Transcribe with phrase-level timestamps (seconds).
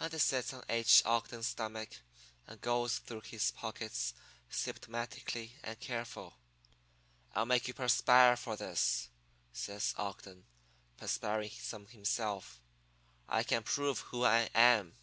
[0.00, 1.02] "And he sits on H.
[1.04, 1.90] Ogden's stomach
[2.46, 4.14] and goes through his pockets
[4.50, 6.38] symptomatically and careful.
[7.34, 9.10] "'I'll make you perspire for this,'
[9.52, 10.46] says Ogden,
[10.96, 12.62] perspiring some himself.
[13.28, 14.94] 'I can prove who I am.'